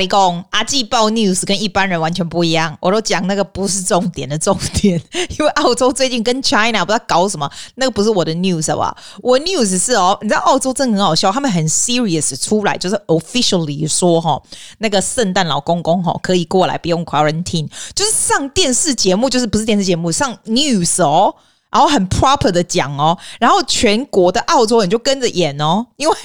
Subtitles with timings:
[0.00, 2.74] 我跟你讲，阿季报 news 跟一般人完全不一样。
[2.80, 4.98] 我都讲那个不是重点的重点，
[5.38, 8.96] 因为澳洲最近跟 China 不知道搞什么，那个不是我的 news 好不好？
[9.20, 14.40] 我 news 是哦，你知道澳洲真的很好笑，他们很 serious 出来，就是 officially 说哈，
[14.78, 21.34] 那个圣诞老公公哈可以过来，不用 quarantine，就是上电视节目，就是不是电视节目上 news 哦，
[21.70, 26.16] 然后很 proper 的讲哦，然后全国的澳洲人就跟着演哦，因为。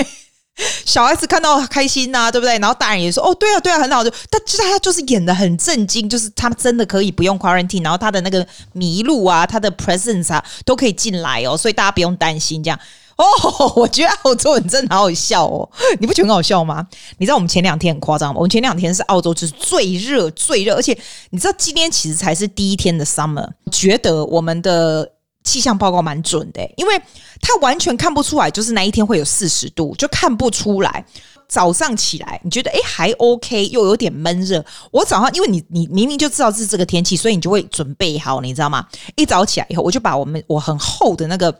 [0.85, 2.57] 小孩子看到开心呐、啊，对不对？
[2.59, 8.45] 然后大人也说：“哦，对啊，对啊，很好。”就但其实他就是演得很震惊，就是他真的可以不用 quarantine，然后他的那个
[8.75, 12.79] 麋鹿啊，他的 presence 啊，都可以进来哦，所以大家不用担心这样。
[13.17, 13.25] 哦，
[13.75, 15.69] 我觉得澳洲人真的好好笑哦，
[15.99, 16.85] 你不觉得很好笑吗？
[17.17, 18.35] 你知道我们前两天很夸张吗？
[18.37, 20.97] 我们前两天是澳洲就是最热最热，而且
[21.31, 25.11] 你知道今天其实才是第一天的 summer，觉得我们的。
[25.45, 27.01] 气象报告蛮准的，因为
[27.39, 31.05] 他完全看不出来，就是那一天会有四十度，就看不出来。
[31.47, 34.65] 早上起来，你觉得诶还 OK，又有点闷热。
[34.91, 38.85] 我早上因为你你明明就知道是这个天气，所以你就会准备好，你知道吗？
[39.15, 41.55] 一早起来以后，我就把我们我很厚的那个。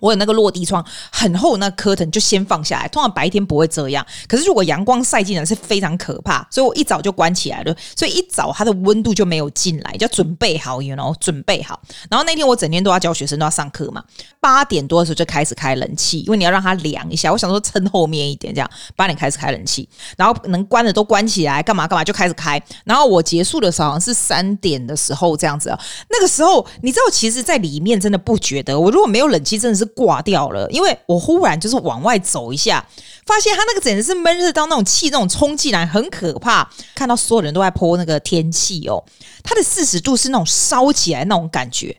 [0.00, 2.88] 我有那个落地窗，很厚那个 curtain 就先放下来。
[2.88, 7.76] 通常白天不会这样，可是如果阳光晒进来是非常可怕，所以我一早就关起来了。
[7.96, 11.80] 所以一早它的温度就没有进来，就准备好，you know，准备好。
[12.08, 14.02] 然后那天我整天都要教学生，都要上课嘛。
[14.40, 17.32] 八点多的时候就开始开冷气，因为你要让它凉一下。
[17.32, 22.62] 我想说撑后面一点，这样八点开始开冷气，然后能关的都关起来，干嘛干嘛就开始开。
[22.84, 25.80] 然后我结束的时候好像是三点的时候这样子啊。
[26.08, 29.87] 那个时候你知道，其实在里面真的不觉得，我如果没有冷气，真的是。
[29.88, 32.86] 挂掉了，因为我忽然就是往外走一下，
[33.26, 36.70] 发现它那个简直是闷热到那种气那种冲进来，很可怕。
[36.94, 39.02] 看到所有人都在泼那个天气哦，
[39.42, 41.96] 它的四十度是那种烧起来那种感觉。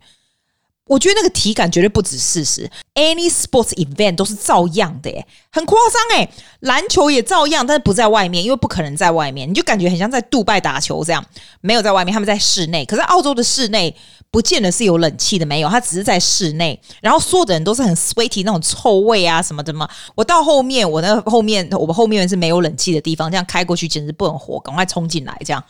[0.85, 6.27] 我觉得那个体感绝对不止四十，any sports event 都是照样的，诶，很夸张诶，
[6.61, 11.23] 篮球也照样，但是不在外面，因为不可能在外面，你就感觉很像在杜拜打球这样，
[11.61, 12.83] 没有在外面，他们在室内。
[12.85, 13.95] 可是澳洲的室内
[14.31, 16.79] 不见得是有冷气的，没有，它只是在室内。
[17.01, 19.89] 然后所有的人都是很 sweaty 那种臭味啊什么的嘛。
[20.13, 25.63] 我到后面，我那后面，我们后面是没有冷气的地方，这样开过去简直不能活，赶快冲进来这样。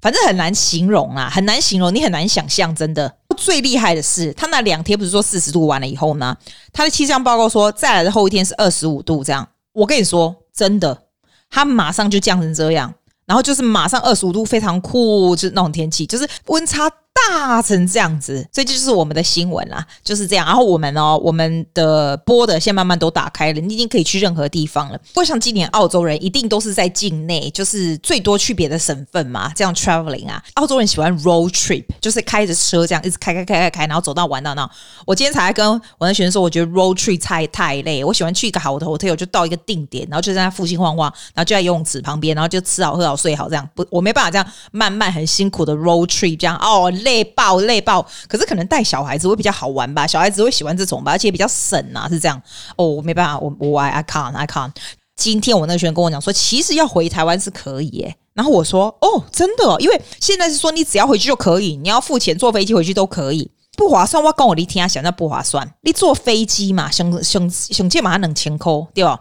[0.00, 3.16] 反正很难形容啊，很难形容，你很难想象，真的。
[3.36, 6.36] 最厉害的是，他那两天不是说四十度完了以后呢，
[6.72, 9.46] 他的气象报告说再来的后一天是二十五度，这样。
[9.72, 11.02] 我跟你说，真的，
[11.50, 12.92] 他马上就降成这样，
[13.26, 16.90] 然后就是马上二十五度，非常酷，就是那种天气，就是温差。
[17.28, 20.46] 大成这样子，所以这就是我们的新闻啦，就是这样。
[20.46, 24.98] 然后我们哦，我们的播的现在慢慢都打开了，你已经可以去任何地方了。
[25.12, 30.42] 不像今年澳洲人一定都是在境内，就是最多去别的省份嘛，这样 traveling 啊。
[30.54, 34.68] 澳洲人喜欢 road trip，就是开着车这样一直开开开开开，然后走到玩到那。
[35.04, 43.68] 我今天才跟我的学生说，我觉得 road trip 太太累，我喜欢去一个好的 hotel，就到一个定点，然后就在那附近晃晃，然后就在游泳池旁边，然后就吃好喝好睡好这样。
[43.74, 46.90] 不，我没办法这样慢慢很辛苦的 road trip 这样哦。
[47.04, 52.40] 累累爆累爆，可是可能带小孩子会比较好玩吧，小孩子会喜欢这种吧，而且比较省啊，是这样
[52.76, 52.86] 哦。
[52.86, 54.72] 我没办法，我我 I I can't I can't。
[55.16, 58.16] 今天我那个学生跟我讲说，其实要回台湾是可以耶。
[58.34, 64.22] 然后我说哦，真的，因为现在是说你只要回去就可以，你要付钱坐飞机回去都可以，不划算。
[64.22, 65.66] 我跟我你听啊，想那不划算。
[65.80, 69.18] 你坐飞机嘛，想想想借马上能钱扣对吧？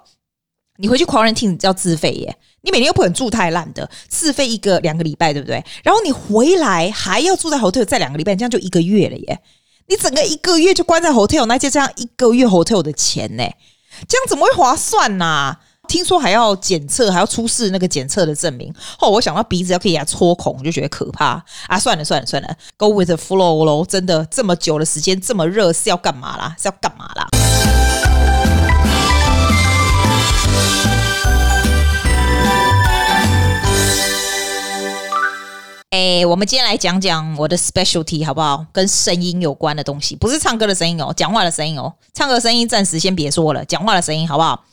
[0.78, 5.64] 你回去 quarantine 要自费耶，你每天又不能住太烂的，自费一个两个礼拜，对不对？
[5.84, 9.40] 然后你回来还要住在 hotel 再两个礼拜，这样就一个月了耶。
[9.88, 13.44] 你整个一个月就关在 hotel，那就这样一个月 hotel 的钱呢？
[14.08, 15.60] 这样怎么会划算呢、啊？
[15.88, 18.74] 听说还要检测，还要出示那个检测的证明。
[19.00, 21.80] 哦，我想到鼻子要可以给它戳孔，就觉得可怕啊！
[21.80, 23.86] 算了算了算了，Go with the flow 喽。
[23.86, 26.56] 真的这么久的时间，这么热是要干嘛啦？
[26.60, 27.45] 是要干嘛啦？
[35.96, 38.66] 哎、我们今天来讲讲我的 specialty 好不好？
[38.74, 41.94] 跟声音有关的东西，不是唱歌的声音哦，讲话的声音哦。
[42.14, 44.66] 唱歌声音暂时先别说了，讲话的声音好不好？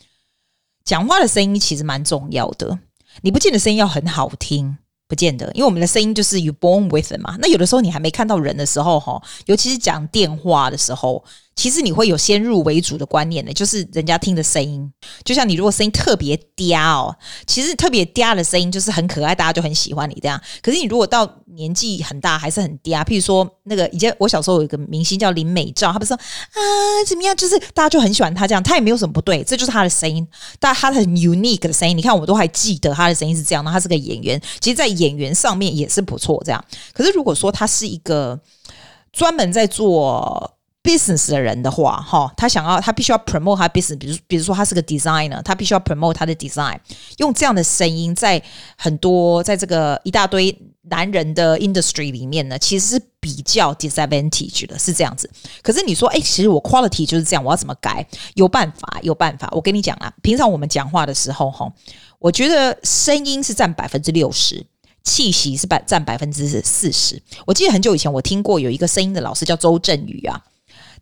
[0.84, 2.76] 讲话的声音其实蛮重要的，
[3.20, 4.76] 你不见得声音要很好听，
[5.06, 7.36] 不见得，因为我们的声音就是 you born with 嘛。
[7.38, 11.22] 那有的时候你还没看到人的时候，哈，尤其是讲电话的时候。
[11.54, 14.90] 其实你会有先入为主的观念的，就是人家听的声音，
[15.24, 17.14] 就像你如果声音特别嗲哦，
[17.46, 20.40] 其实特别嗲的声音就是很可爱，大家就很喜欢你这样。
[20.62, 26.60] 可是你如果到年纪很大还是很嗲，譬如说那个以前我小时候有一个明星叫林美照，他不是说啊
[27.06, 30.26] 怎么样，就是大家就很喜欢他这样，他也没有什么不对，这就是他的声音，
[30.58, 31.96] 但他很 unique 的声音。
[31.96, 36.64] 你看我都还记得他的声音是这样，那他是个演员，其实在演员上面也是不错这样。
[36.94, 38.40] 可是如果说他是一个
[39.12, 40.50] 专门在做。
[40.82, 46.78] Business 的人的话，哈，他想要他必须要 promote 他 business，比如比如说他是个 designer，他必须要 promote 他的 design，
[47.18, 48.42] 用这样的声音在
[48.76, 55.30] 很多在这个一大堆男人的 industry 里面呢，其实是比较 disadvantage 的，是这样子。
[55.62, 58.04] 可是你说，哎，其实我 quality 就是这样，我要怎么改？
[58.34, 59.48] 有办法，有办法。
[59.52, 61.72] 我跟你讲啊，平常我们讲话的时候，哈，
[62.18, 64.66] 我觉得声音是占百分之六十。
[65.04, 67.20] 气息是百占百分之四十。
[67.44, 70.40] 我记得很久以前我听过有一个声音的老师叫周振宇啊，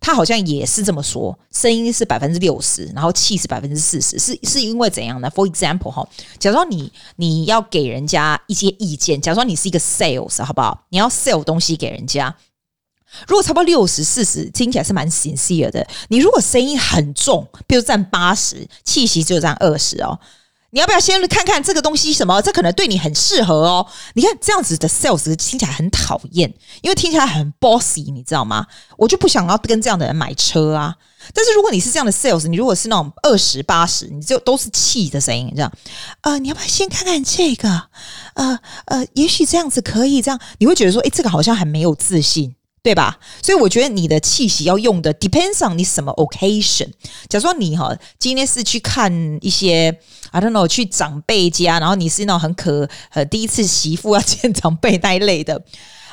[0.00, 6.08] 他好像也是这么说，声音是百分之六十，然后气是百分之四十，是是因为怎样呢？For example 哈，
[6.38, 10.86] 假如说你你要给人家一些意见，假如说你是一个 sales 好不好？
[10.88, 12.34] 你要 sell 东西给人家，
[13.28, 15.86] 如果差不多六十四十，听起来是蛮 sincere 的。
[16.08, 20.18] 你如果声音很重，比如占八十，气息只有占二十哦。
[20.70, 22.40] 你要不要先看看这个东西什么？
[22.42, 23.86] 这可能对你很适合哦。
[24.14, 26.52] 你看这样子的 sales 听起来很讨厌，
[26.82, 28.66] 因为听起来很 bossy，你知道吗？
[28.96, 30.94] 我就不想要跟这样的人买车啊。
[31.34, 35.70] 但是如果你是这样的 sales，你如果是那种二十八十，你就都是气的声音，这样。
[36.22, 37.88] 呃，你要不要先看看这个？
[38.34, 42.54] 呃呃，也许这样子可以这样，你会觉得说，诶，这个好像很没有自信。
[42.83, 43.17] 对吧？
[43.41, 46.87] 所以我觉得你的气息要用的 depends on 你什么 occasion。
[47.27, 55.63] 假如说你哈今天是去看一些 I don't know 去长辈家，然后你是那种很可呃第一次媳妇要见长辈那一类的，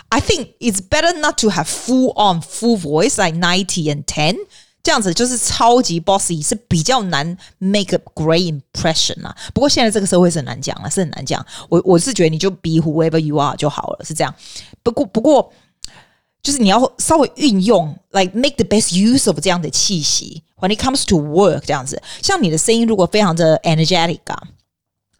[0.08, 4.34] I think it's better not to have full on full voice like ninety and ten
[4.82, 9.36] 这样子就是超级 bossy 是比较难 make a great impression 啊。
[9.52, 11.44] 不过现在这个社会是很难讲啊，是很难讲。
[11.68, 14.34] 我我是觉得你就 be whoever you are 就好了，是这样。
[14.82, 15.52] 不过不过。
[16.47, 20.43] 就是你要稍微运用，like make the best use of 这样的气息。
[20.61, 24.41] When it comes to work，这样子，像你的声音如果非常的 energetic 啊，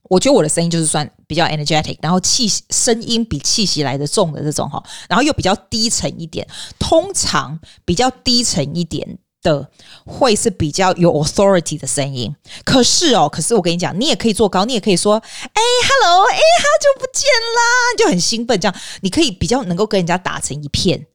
[0.04, 6.48] 我觉得我的声音就是算比较 energetic，然后气声音比气息来的重的这种哈，然后又比较低沉一点，
[6.80, 9.70] 通常比较低沉一点的
[10.06, 12.34] 会是比较有 authority 的声音。
[12.64, 21.06] 可是哦，可是我跟你讲，你也可以做高，你也可以说，哎，hello，哎，好久不见啦，就很兴奋，这样你可以比较能够跟人家打成一片。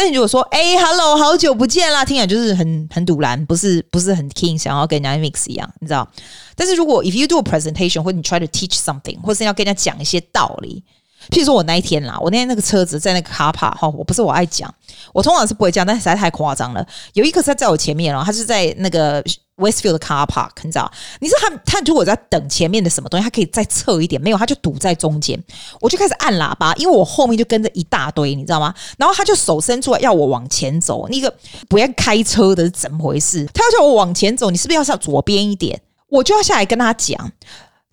[0.00, 6.08] 但你如果说，哎、欸、，Hello，好久不见啦，听起来就是很很堵然，不是不是很 king，想要跟人家 mix 一样，你知道？
[6.56, 10.82] 但是如果 if you do a presentation 或者你 try to teach something，或是要跟人家讲一些道理。
[11.28, 14.74] 譬如说，我那一天啦，我那天那个车子在那个 car park 哈，我不是我爱讲，
[15.12, 16.82] 我通常是不会讲，但实在太夸张了。
[17.12, 19.22] 有一个车在我前面哦，他是在那个
[19.60, 20.90] Westfield 的 car park，你知道？
[21.20, 25.40] 你知道他他如果在等前面的什么东西，他可以再侧一点，没有他就堵在中间。
[25.80, 28.74] 我就开始按喇叭，因为我后面就跟着一大堆，你知道吗？
[28.98, 31.32] 然后他就手伸出来要我往前走，那个
[31.68, 33.46] 不要开车的是怎么回事？
[33.52, 35.80] 他要叫我往前走，你是不是要向左边一点？
[36.08, 37.32] 我就要下来跟他讲。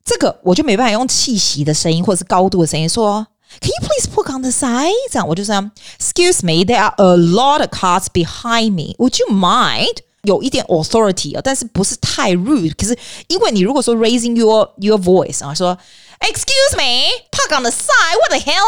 [0.03, 3.27] 这个我就没办法用气息的声音或者是高度的声音说
[3.59, 4.93] ，Can you please put on the side？
[5.11, 8.95] 这样我就这样，Excuse me，there are a lot of cars behind me.
[8.99, 9.97] Would you mind？
[10.23, 12.73] 有一点 authority 啊，但是不是太 rude。
[12.75, 12.97] 可是
[13.27, 15.77] 因为你如果说 raising your your voice 啊，说
[16.19, 18.63] Excuse me，park on the side，what the hell？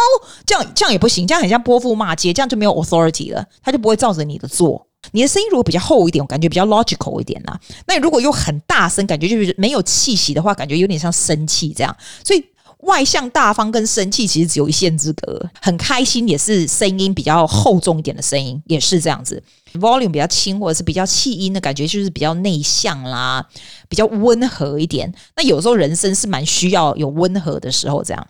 [0.46, 4.86] 这样这样也不行，这样很像泼妇骂街，这样就没有 authority 了，他就不会照着你的做。
[5.14, 7.60] 你的声音如果比较厚一点，我感觉比较 logical 一点啦。
[7.88, 11.96] 那如果又很大声，感觉就是没有气息的话，感觉有点像生气这样。
[12.24, 12.46] 所以
[12.80, 15.50] 外向大方跟生气其实只有一线之隔。
[15.62, 19.42] 很开心也是声音比较厚重一点的声音，也是这样子。
[19.74, 23.46] Volume 比较轻或者是比较气音的感觉，就是比较内向啦，
[23.88, 25.14] 比较温和一点。
[25.36, 28.28] 那有时候人生是蛮需要有温和的时候，这样。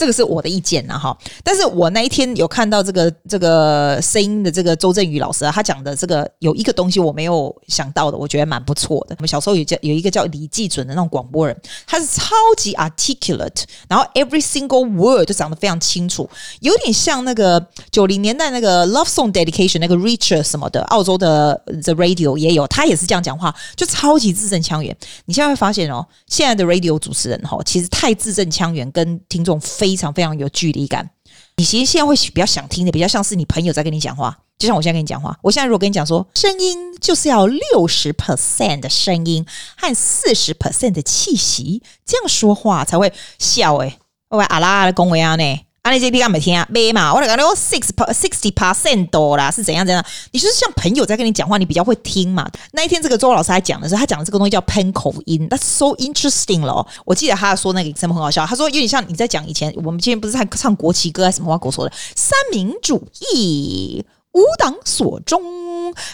[0.00, 1.14] 这个是我的意见呐，哈！
[1.44, 9.14] 但是我那一天有看到这个这个声音的这个周振宇老师啊，他讲的这个有一个东西我没有想到的，我觉得蛮不错的。
[9.18, 11.54] 我们小时候有叫有一个叫李济准的那种广播人，
[11.86, 16.26] 他是超级 articulate，然后 every single word 都讲得非常清楚，
[16.60, 24.96] 有点像那个九零年代那个 love song dedication 那个 Richard 什么的，澳洲的 The Radio 也有，他也是这样讲话，就超级字正腔圆。
[25.26, 29.89] 你现在会发现哦，现在的 Radio 主持人哈，其实太字正腔圆，跟听众非。
[29.96, 31.10] 非常非常有距离感，
[31.56, 35.38] 你其实现在会比较想听的，比较像是你朋友在跟你讲话，就像我现在跟你讲话。
[35.42, 39.44] 我现在如果跟你讲说，声音就是要六十 percent 的声音
[39.76, 43.98] 和四十 percent 的气息，这样说话才会笑诶。
[44.28, 45.60] 喂，阿拉的恭维啊呢？
[45.82, 46.66] 啊，你这边干没听啊？
[46.68, 47.14] 没嘛？
[47.14, 50.04] 我讲你 six sixty percent 多啦，是怎样怎样？
[50.30, 52.46] 你就是像朋友在跟你讲话，你比较会听嘛。
[52.72, 56.86] 那一天这个周老师还讲的是，他讲的这个东西叫喷口音，That's so interesting 了。
[57.06, 65.42] 我记得他说那个什么很好笑，他说有点像你在讲以前我们今天不是在唱国旗歌还是什么话跟我说的三民主义无党所中，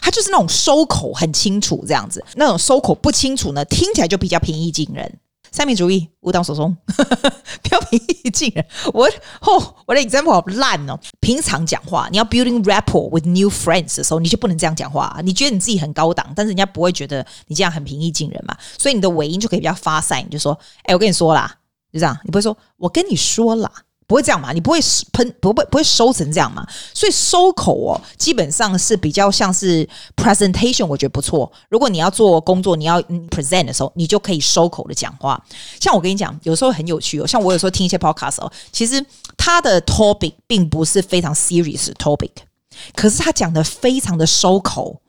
[0.01, 5.19] 他就是那种收口很清楚这样子，那种收口不清楚呢，听起来就比较平易近人。
[5.57, 8.63] 三民主义，无党所宗， 不要平易近人。
[8.93, 9.07] 我
[9.41, 11.01] 哦，我的 example 好烂哦。
[11.19, 15.23] 平常讲话，你要 building rapport with new friends 的时候，你就不能这样讲话啊。
[15.23, 18.55] 你觉得你自己很高档，但是人家不会觉得你这样很平易近人嘛。
[18.79, 20.53] 所以你的尾音就可以比较发散，你就说
[20.85, 21.51] ：“哎，我跟你说啦，
[21.91, 23.73] 就这样。”你不会说“我跟你说啦”。
[24.07, 24.53] 不会这样嘛？
[24.53, 24.79] 你不会
[25.13, 26.67] 喷，不会不会收成这样嘛？
[26.95, 31.51] 所以收口哦，基本上是比较像是 presentation，我觉得不错。
[31.69, 35.43] 如果你要做工作，你要 present 的时候，你就可以收口的讲话。
[35.81, 37.27] 像我跟你讲，有时候很有趣哦。
[37.27, 39.05] 像我有时候听一些 podcast 哦，其实
[39.37, 42.31] 他的 topic 并不是非常 serious topic，
[42.95, 45.01] 可是他讲的非常的收口，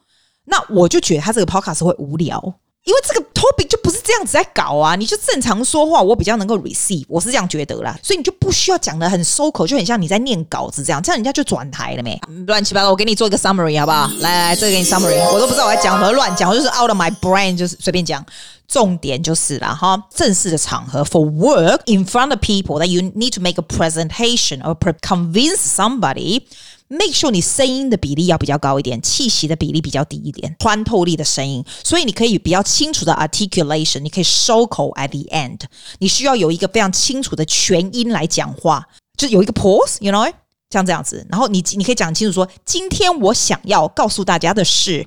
[0.46, 2.56] 那我就觉得他这个 podcast 会无聊。
[2.88, 12.18] 因为这个 topic 就不是这样子在搞啊，你就正常说话，我比较能够 receive，我是这样觉得啦，所以你就不需要讲得很收口，就很像你在念稿子这样，这样人家就转台了没？
[12.48, 14.10] 乱七八糟，我给你做一个 summary 好不好？
[14.20, 18.26] 来来，这个给你 summary，我都不知道我在讲什么，乱讲，我就是 out of my brain，就是随便讲，
[18.70, 25.58] 重点就是啦哈，正式的场合 for work in front of people that you need to make a presentation or convince
[25.58, 26.44] somebody。
[26.90, 35.60] Make sure 你声音的比例要比较高一点，气息的比例比较低一点，穿透力的声音，所以你可以比较清楚的 articulation，你可以收口 at the end。
[36.00, 40.32] 你需要有一个非常清楚的全音来讲话，就有一个 pause，you know，
[40.70, 41.28] 像这样子。
[41.30, 45.00] 然后你你可以讲清楚说，今天我想要告诉大家的是，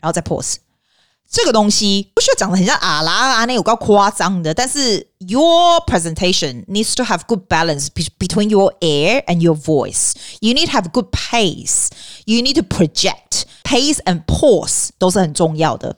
[0.00, 0.56] 然后再 pause。
[1.32, 7.86] 这个东西不需要讲的很像啊啦啊那有够夸张的，但是 your presentation needs to have good balance
[8.18, 10.12] between your air and your voice.
[10.40, 11.88] You need to have good pace.
[12.26, 15.96] You need to project pace and pause 都是很重要的。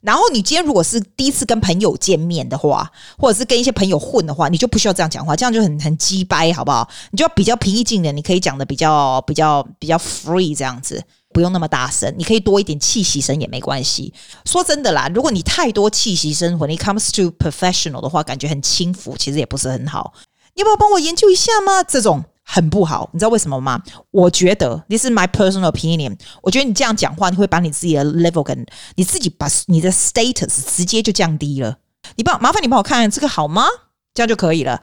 [0.00, 6.88] 然后你今天如果是第一次跟朋友见面的话，或者是跟一些朋友混的话，你就不需要这样讲话，这样就很很鸡掰，好不好？
[7.10, 11.02] 你就要比较平易近人，你可以讲的比较比较比较 free 这样子。
[11.38, 14.12] 不用那么大声，你可以多一点气息声也没关系。
[14.44, 20.12] 说真的啦，如果你太多气息声，when it comes to professional 的话，感觉很轻浮，其实也不是很好。
[20.56, 21.84] 你要不要帮我研究一下吗？
[21.84, 23.80] 这种很不好，你知道为什么吗？
[24.10, 26.18] 我觉得，this is my personal opinion。
[26.42, 28.66] 我觉得你这样讲话，你会把你自己的 level 跟
[28.96, 31.76] 你自己把你的 status 直接就降低了。
[32.16, 33.64] 你帮麻烦你帮我看看这个好吗？
[34.12, 34.82] 这样就可以了。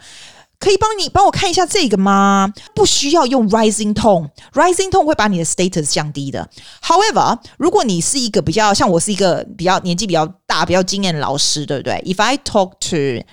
[0.65, 2.51] 可以帮你帮我看一下这个吗？
[2.73, 6.49] 不需要用 rising tone，rising tone 会把你的 status 降低的。
[6.81, 13.23] However，如果你是一个比较像我是一个比较年纪比较大、比较经验的老师，对不对？If I talk to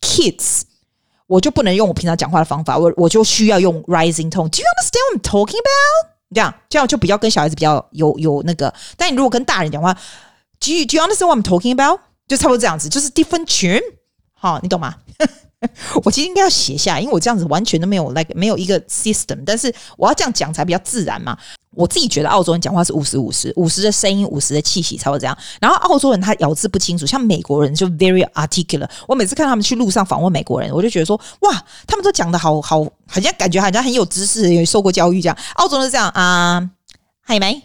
[0.00, 0.62] kids，
[1.26, 4.48] 我就不能用我平常讲话的方法，我我就需要用 rising tone。
[4.48, 6.12] Do you understand what I'm talking about？
[6.32, 8.72] 这样这样就比较跟小孩子比较有有那个。
[8.96, 9.92] 但你如果跟大人讲话
[10.60, 11.98] ，Do you, do you understand what I'm talking about？
[12.28, 13.82] 就差不多这样子，就是 different tune。
[14.34, 14.94] 好，你懂吗？
[16.04, 21.36] 我其实应该要写下，因为我这样子完全都没有 like 没有一个 system，但是我要这样讲才比较自然嘛。
[21.74, 25.38] 我自己觉得澳洲人讲话是五十五十，五十的声音，五十的气息才会这样。
[25.60, 28.88] 然后澳洲人他咬字不清楚，像美国人就 very articulate。
[29.06, 35.38] 我每次看他们去路上访问美国人，我就觉得说哇，他们都讲的好好，好像感觉好像很有知识，有受过教育这样。
[35.54, 36.60] 澳洲人是这样啊
[37.26, 37.62] ，Hey m a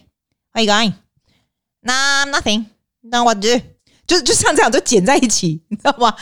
[0.53, 0.93] how you going?
[1.81, 2.65] No, nothing.
[3.01, 3.59] No, what do？
[4.05, 6.13] 就就像这样，就剪在一起，你知道吗？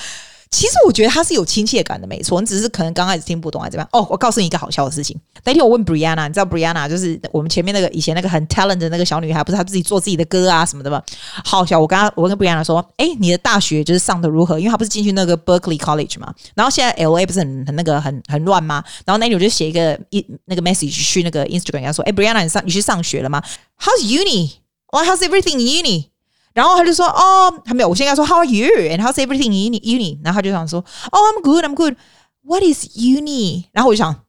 [0.51, 2.41] 其实我觉得他是有亲切感的，没错。
[2.41, 3.89] 你只是可能刚开始听不懂还怎么样？
[3.93, 5.17] 哦，我告诉你一个好笑的事情。
[5.45, 11.01] 那天我问 Brianna，你知道 Brianna 就是我们前面那个以前那个很 talent 的那个小女孩，不是她自己做自己的歌啊什么的吗？
[11.45, 11.79] 好笑。
[11.79, 14.59] 我刚刚，我跟 Brianna 说，哎，你的大学就是上的如何？
[14.59, 16.33] 因为她不是进去那个 Berkeley College 嘛。
[16.53, 18.83] 然后现在 LA 不是很很那个很很乱吗？
[19.05, 23.41] 然后那天我就写一个一那个 message 去那个 Instagram，人家说，哎，Brianna，你上你去上学了吗
[23.79, 26.10] ？How's uni？Or how's everything uni？
[26.53, 27.89] 然后他就说：“哦，还没有。
[27.89, 28.67] 我现在说 How are you?
[28.67, 30.19] And how's everything in uni?
[30.23, 31.95] 然后他就想说：“Oh, I'm good, I'm good.
[32.43, 34.23] What is uni?” 然后我就想：“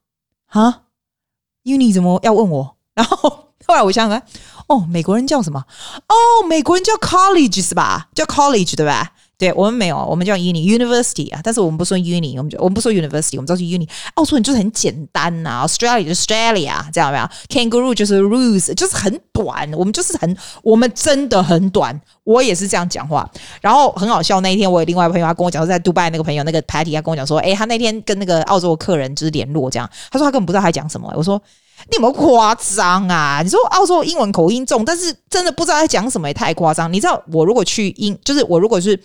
[0.46, 0.82] 哈
[1.64, 4.22] ，uni 怎么要问我？”然后后来我想想，
[4.68, 5.64] 哦，美国人叫什么？
[6.08, 8.08] 哦，美国人叫 college 是吧？
[8.14, 9.12] 叫 college 对吧？
[9.42, 13.88] 对，我们没有，我们叫 uni university 啊，但是我们不说 uni，我们就我们不说 university，我们都是 uni。
[14.14, 22.00] 澳洲人就是很简单呐、啊、，Australia 就是 Australia，这样没有？Kangaroo 就是 Roos，就是很短，我们就是很，我们真的很短。
[22.22, 23.28] 我也是这样讲话，
[23.60, 24.40] 然后很好笑。
[24.42, 31.12] 那一天我有另外一个朋友，他跟我讲说，在杜拜那个朋友那个 Patty，他跟我讲说，诶，他那天跟那个澳洲客人就是联络这样，他说他根本不知道他讲什么。
[31.16, 31.42] 我说
[31.90, 33.40] 你有没有夸张啊？
[33.42, 36.92] 你说澳洲英文口音重，但是真的不知道他讲什么，也太夸张。
[36.92, 38.96] 你知道我如果去英，就是我如果是。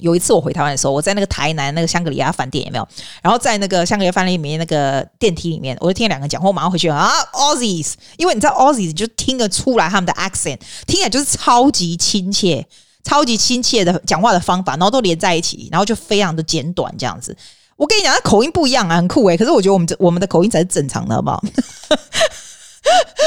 [0.00, 2.88] 有一次我回台湾的时候，我在那个台南那个香格里拉饭店有没有？
[3.22, 12.66] 然后在那个香格里拉饭店里面那个电梯里面，我就听两个人讲话，我马上回去啊，Aussies，因为你知道 Aussies 就听得出来他们的 accent，听起来就是超级亲切、
[13.04, 17.36] 超级亲切的讲话的方法，然后都连在一起，然后就非常的简短这样子。
[17.76, 19.36] 我跟你讲，那口音不一样啊，很酷诶。
[19.38, 21.42] 可是我觉得我们这我们的口音才是正常的，好不好？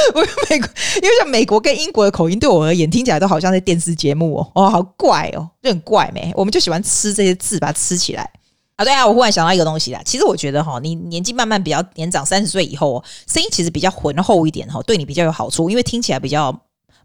[0.16, 0.68] 我美国，
[1.02, 6.32] 因为像美国跟英国的口音，对我而言听起来都好像在电视节目哦，哦，好怪哦，就很怪没。
[6.36, 8.30] 我们就喜欢吃这些字，把它吃起来
[8.76, 8.84] 啊。
[8.84, 10.02] 对啊，我忽然想到一个东西啦。
[10.04, 16.52] 其实我觉得哈，你年纪慢慢比较年长，三十岁以后，声音其实比较浑厚一点哈，对你比较有好处，因为听起来比较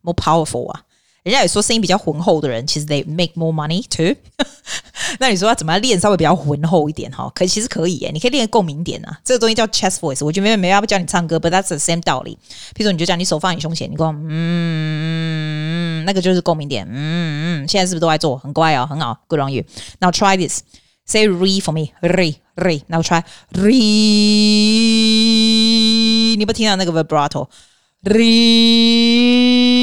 [0.03, 0.83] more powerful 啊。
[1.29, 4.17] 人家也说声音比较浑厚的人，其实 they make more money too。
[5.21, 7.31] 那你说要怎么样练稍微比较浑厚一点哈？
[7.35, 9.21] 可其实可以耶，你可以练共鸣点啊。
[9.23, 12.39] 这个东西叫 chest voice，我觉得没没要不教你唱歌，but that's the same 道理。
[12.75, 16.87] 譬如说，你就讲你手放你胸前，你说嗯，那个就是共鸣点。
[16.91, 18.39] 嗯嗯，现在是不是都在做？
[18.39, 19.65] 很乖哦，很好，good on you。
[20.01, 20.63] Now try this,
[21.05, 22.81] say re for me, re re.
[22.87, 23.69] Now try re，
[26.37, 27.49] 你有没有听到那个 vibrato
[28.05, 29.78] re？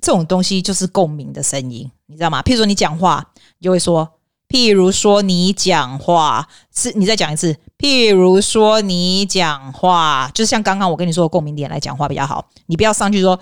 [0.00, 2.42] 这种东西就是共鸣的声音，你知道吗？
[2.42, 3.24] 譬如说你讲话，
[3.58, 4.08] 你就会说，
[4.48, 12.48] 譬如说你讲话是，你再讲一次，譬如说你讲话，就是像刚刚我跟你说的共鸣点来讲话比较好。
[12.66, 13.38] 你不要上去说，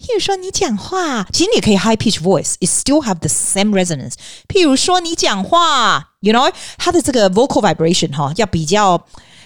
[0.00, 4.14] 譬如说你讲话，其实你可以 high pitch voice，it still have the same resonance。
[4.48, 8.98] 譬如说你讲话，you know，它的这个 vocal vibration 哈，要比较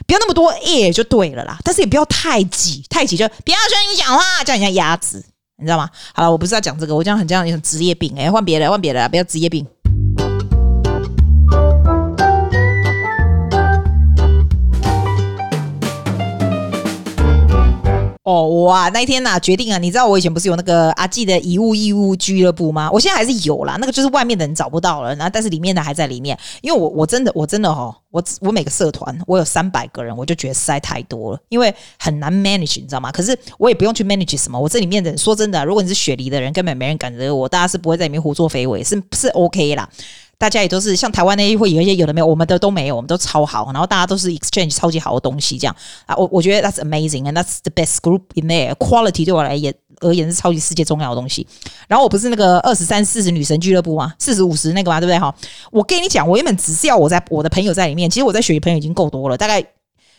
[0.07, 5.27] 不要那么多 air 就对了啦，但是也不要太挤，太挤就不要说你讲话，叫人家鸭子。
[5.59, 5.91] 你知道吗？
[6.15, 8.15] 好了，我不是要讲这个，我这样很这样一种职业病。
[8.17, 9.67] 哎，换别的，换别的，不要职业病。
[18.29, 22.91] 哦，我啊那一天呐、啊、决定啊，你知道我以前不是有那个阿纪的遗物义务俱乐部吗？
[22.93, 26.39] 我现在还是有啦，那个就是外面的人找不到了，然后但是里面的还在里面。
[26.61, 33.11] 因为我我真的我真的哈，我我每个社团我有三百个人，我就觉得实在太多了，因为很难 manage，你知道吗？
[33.11, 39.89] 可是我也不用去 manage 什么，我这里面的人说真的、如果你是雪梨的人，根本没人敢惹我，大家是不会在里面胡作非为，是是 OK 啦。
[40.39, 45.77] 大家也都是像台湾那些会有一些有的没有，我们的都没有，我们都超好，然后大家都是 exchange 超级好的东西，这样
[46.07, 51.45] 啊，我我觉得 that's amazing and that's the best group in there quality 对我来言而言是超级世界重要的东西。
[51.89, 54.15] 然后我不是那个二十三四十女神俱乐部吗？
[54.19, 55.35] 四十五十那个嘛，对不对哈？
[55.73, 59.65] 我跟你讲，我原本只是要我在我的朋友在里面，其实我在学习朋友已经够多了，大概。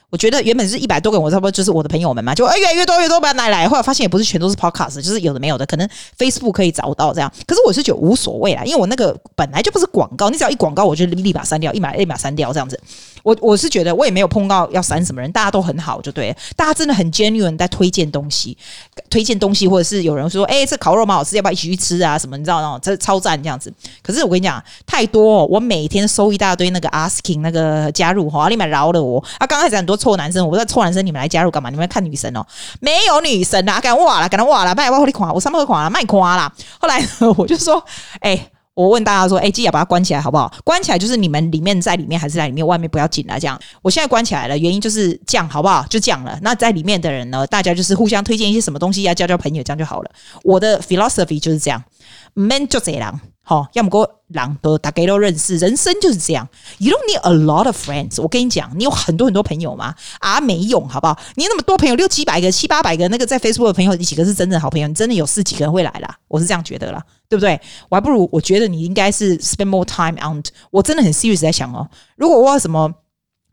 [0.10, 3.68] 我觉得原本是一百多个人，我差不多就是我的朋友们嘛，就越来越多越多，不要来来。
[3.68, 7.32] 后来发现也不是全都是 podcast，就是有的没有的，可能 Facebook 可以找到这样。
[7.46, 12.80] 可是我是觉得无所谓啦，因为我那个本来就不是广告，你只要一广告，我就立马删掉，立马立马删掉这样子。
[13.24, 18.58] 我我是觉得我也没有碰到要删什么人，大家都很好，就对，大家真的很 genuine 在推荐东西，
[19.10, 22.18] 推荐东西，或者是有人说，哎、欸，这烤肉蛮好吃，要不要一起去吃啊？
[22.18, 22.80] 什么你知道吗？
[22.82, 23.74] 这超赞这样子。
[24.02, 29.24] 可是我跟你讲，太多，哦，我每天收一大堆那个 asking 那个加入哈，立马饶了我。
[29.38, 31.70] 啊，刚开始很多臭男生，我说臭男生你们来加入干嘛？
[31.70, 32.46] 你们来看女生哦？
[32.80, 36.52] 没有女生啊，敢哇了，敢哇了，卖我你夸，我上课夸了，卖夸了。
[36.80, 37.06] 后来
[37.38, 37.84] 我就说，
[38.22, 38.50] 哎、
[38.80, 40.50] 我问大家说：“哎，记得把它关起来，好不好？
[40.64, 42.66] 关起来就是你们里面在里面，还是在里面？
[42.66, 43.38] 外面不要进来。
[43.38, 45.86] 这样，我现在关起来了，原因就是这样，好不好？
[45.90, 46.40] 就这样了。
[46.42, 47.46] 那在里面的人呢？
[47.48, 50.12] 大家就是互相推荐一些什么东西，要交交朋友，这样就好了。
[50.44, 51.84] 我的 philosophy 就是这样
[52.36, 56.48] ，man 就这样，好，要么过狼都大家都认识，人生就是这样。
[56.78, 58.22] You don't need a lot of friends。
[58.22, 59.96] 我跟你讲，你有很多很多朋友吗？
[60.20, 61.20] 啊，没用，好不好？
[61.34, 64.88] 你那么多朋友，六七百个、七八百个，那个在 Facebook 的朋友，你几个是真正的好朋友？
[64.88, 66.16] 你真的有四几个人会来啦？
[66.28, 67.60] 我是这样觉得啦。”对不对？
[67.90, 70.44] 我还不如我觉得你应该是 spend more time on。
[70.70, 72.94] 我真的很 serious 在想哦，如果我有什么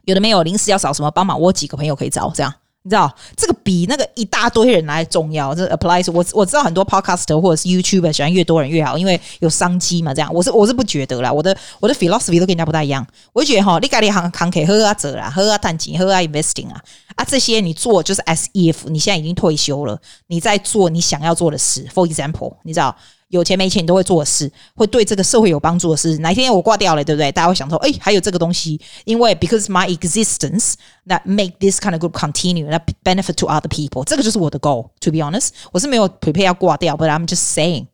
[0.04, 2.52] 有的没有临时要找什么帮忙，我几个朋友可以找，这样
[2.86, 5.52] 你知道这个比那个一大堆人来重要。
[5.52, 10.14] 这 applies 我我知道很多 podcaster 或者是 YouTube 喜欢越多人越好，因为有商机嘛。
[10.14, 13.04] 这样我是我是不觉得啦，我的我的 philosophy 都跟人家不太一样。
[13.32, 16.80] 我就觉得哈，你该你行行可以喝啊走啦，喝啊探金，喝啊 investing 啊
[17.16, 21.84] 啊这些你做就是 as if 你现在已经退休了，你在做你想要做的事。
[21.92, 22.96] For example，你知道。
[23.28, 26.16] 有钱没钱你都会做的事，会对这个社会有帮助的事。
[26.18, 27.32] 哪一天我挂掉了，对不对？
[27.32, 30.74] 大家会想说，哎，还有这个东西，因为 because my existence
[31.08, 34.90] that make this kind of group continue that benefit to other people，这个就是我的 goal。
[35.00, 37.86] To be honest，我是没有 prepare 要挂掉，but I'm just saying。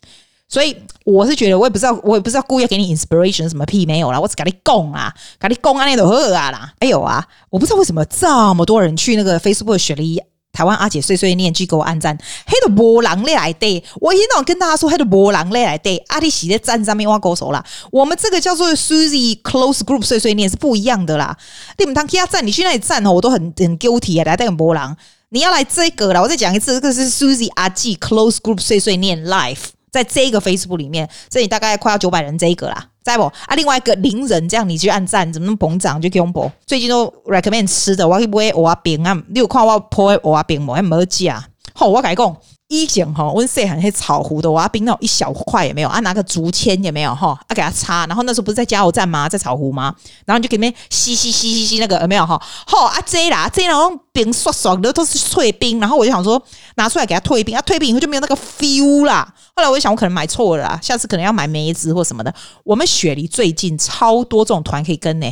[0.48, 6.70] 所以我是觉得，我也不知道，我也不知道故意要给你 inspiration 什么屁没有啦，我只跟你讲啊，跟你讲啊，那都喝啊啦。
[6.78, 10.20] 还有啊，我不知道为什么这么多人去那个 Facebook 学了一。
[10.52, 17.64] 台湾阿姐碎碎念去给我按赞，黑的波浪来对，我一早跟大家说黑的波浪来对，阿弟洗在站上面挖勾手啦。
[17.90, 21.36] 我们这个叫做 Susie Close Group 碎碎念是不一样的啦。
[21.78, 24.94] 你们当其他站，你去那里站哦，我都很很 guilty 啊，来带个波浪。
[25.30, 29.58] 你要来这个啦，我再讲一次，这个是 Susie 阿姐 Close Group 碎碎念 Live，
[29.92, 32.88] 在这个 Facebook 里面，这里大概快要九百人这一个啦。
[33.02, 33.54] 在不啊？
[33.56, 36.00] 另外一个零人这样，你去按赞，怎么那么膨胀？
[36.00, 36.50] 就给我播。
[36.64, 39.22] 最近都 recommend 吃的，我会不会蚵仔饼啊？
[39.28, 40.74] 你有看我 po 蚵仔饼吗？
[40.74, 41.44] 还没加。
[41.74, 42.36] 好，我跟你讲，
[42.72, 49.28] 以前哈，我细汉那些草湖的，我要冰那种一小块也没有啊，拿个竹签也没有哈，啊给它擦，然后那时候不是在加油站吗？
[49.28, 49.94] 在草湖吗？
[50.24, 52.40] 然后你就给里面吸吸吸吸吸那个有没有哈？
[52.66, 53.76] 好啊，这啦这啦，
[54.12, 56.42] 冰刷爽的都是脆冰，然后我就想说
[56.76, 59.34] 拿出来给它退冰，啊退冰以后就没有那个 feel 啦。
[59.54, 62.34] 后来我就想，我可能买错了啦，下次可能要买梅子或什么的。
[62.64, 65.30] 我们雪梨最近超多这种团可以跟呢、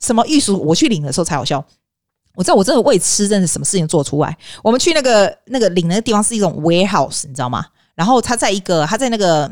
[0.00, 1.64] 什么玉树，我去领的时候才好笑。
[2.34, 4.36] 我知道我真的为吃，真的什么事情做出来。
[4.62, 7.66] 我们去那个那个领那个地方是一种 warehouse，你知道吗？
[7.94, 9.50] 然后他在一个他在那个。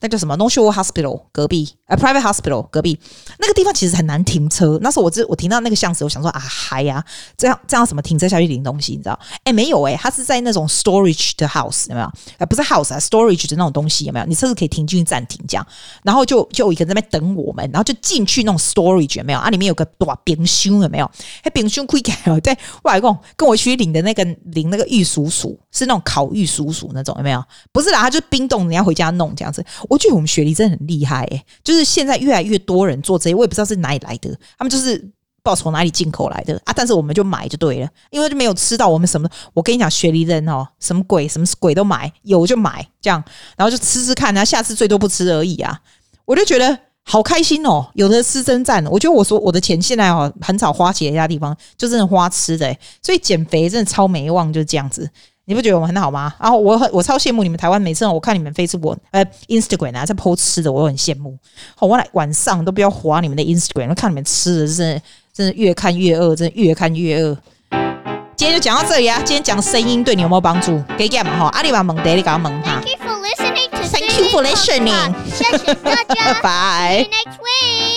[0.00, 2.98] 那叫什么？North Shore Hospital 隔壁，呃，Private Hospital 隔壁
[3.38, 4.78] 那个地方其实很难停车。
[4.82, 7.04] 那时候我只我停到那个巷子，我想说啊，嗨呀，
[7.36, 8.92] 这样这样怎么停车下去领东西？
[8.92, 9.18] 你知道？
[9.44, 12.10] 哎，没有哎、欸，它是在那种 storage 的 house 有没有？
[12.38, 14.26] 呃，不是 house 啊，storage 的那种东西有没有？
[14.26, 15.66] 你车子可以停进去暂停这样，
[16.02, 19.38] 然后就就一个人在那边等我们，然后就进去那种 storage 有没有？
[19.38, 21.10] 啊，里面有个大冰箱有没有？
[21.42, 27.42] 哎，冰箱可以开，对，外公跟我去领的那个领那个玉蜀黍是那种烤玉蜀黍那种有没有？
[27.72, 29.64] 不是啦，它就冰冻，你要回家弄这样子。
[29.94, 35.10] 我觉得我们雪梨真的很厉害哎、就是现在越来越多人做这些，我也不知道是哪里来的，他们就是不知
[35.44, 36.72] 道从哪里进口来的啊。
[36.74, 39.28] 但是我们就买就对了，因为就没有吃到我们什么。
[39.52, 43.22] 我跟你讲，雪梨人哦，什么鬼什么鬼都买，有就买这样，
[43.56, 45.80] 然后就吃吃看，然后下次最多不吃而已啊。
[46.24, 48.84] 我就觉得好开心哦，有的吃真赞。
[48.86, 55.08] 我觉得我说我的钱现在哦很少花其他地方，就真的花吃的、所以减肥真的超没望，就是这样子。
[55.46, 56.32] 你不觉得我们很好吗？
[56.40, 61.36] 然后我很我超羡慕你们台湾，每次我看你们 Facebook 呃 Instagram 啊在 po 吃的，我都很羡慕。
[61.74, 65.02] 好，我来晚上都不要滑你们的 Instagram，看你们吃的，真的
[65.32, 67.36] 真的越看越饿，真的越看越饿。
[68.36, 69.16] 今天就讲到这里啊！
[69.18, 70.82] 今天讲声音对你有没有帮助？
[70.98, 72.80] 给给嘛哈，阿里巴巴蒙德，你搞蒙他。
[72.80, 73.70] Thank you for listening.
[73.90, 75.14] Thank you for listening.
[75.30, 76.40] 谢谢大家。
[76.42, 77.93] Bye.